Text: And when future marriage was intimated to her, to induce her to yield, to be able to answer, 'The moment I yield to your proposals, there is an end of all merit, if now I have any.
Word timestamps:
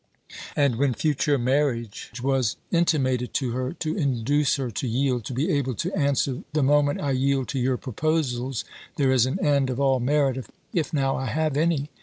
And 0.55 0.77
when 0.77 0.95
future 0.95 1.37
marriage 1.37 2.09
was 2.23 2.55
intimated 2.71 3.35
to 3.35 3.51
her, 3.51 3.73
to 3.73 3.95
induce 3.95 4.55
her 4.55 4.71
to 4.71 4.87
yield, 4.87 5.25
to 5.25 5.33
be 5.35 5.51
able 5.51 5.75
to 5.75 5.93
answer, 5.93 6.41
'The 6.53 6.63
moment 6.63 6.99
I 6.99 7.11
yield 7.11 7.49
to 7.49 7.59
your 7.59 7.77
proposals, 7.77 8.65
there 8.95 9.11
is 9.11 9.27
an 9.27 9.37
end 9.45 9.69
of 9.69 9.79
all 9.79 9.99
merit, 9.99 10.43
if 10.73 10.91
now 10.91 11.17
I 11.17 11.27
have 11.27 11.55
any. 11.55 11.91